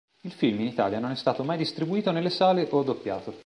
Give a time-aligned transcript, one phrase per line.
[0.23, 3.37] Il film in Italia non è stato mai distribuito nelle sale o doppiato.